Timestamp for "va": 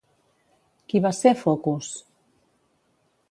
1.03-1.11